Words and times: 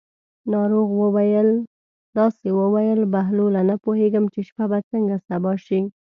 ناروغ 0.53 0.89
داسې 2.17 2.47
وویل: 2.59 2.99
بهلوله 3.13 3.61
نه 3.69 3.75
پوهېږم 3.83 4.25
چې 4.33 4.39
شپه 4.47 4.65
به 4.71 4.79
څنګه 4.91 5.15
سبا 5.27 5.53
شي. 5.65 5.81